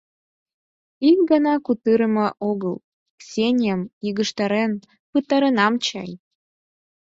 Ик 1.09 1.17
гана 1.29 1.53
кутырымо 1.65 2.27
огыл— 2.49 2.75
Ксениям 3.19 3.81
йыгыжтарен 4.05 4.71
пытаренам 5.11 5.73
чай. 5.85 6.11